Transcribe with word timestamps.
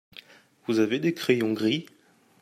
Vous 0.65 0.79
avez 0.79 0.97
des 0.97 1.13
crayons 1.13 1.53
gris? 1.53 1.85